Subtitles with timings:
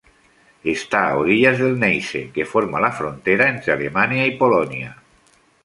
[0.75, 4.91] Esta a orillas del Neisse que forma la frontera entre Alemania y Polonia.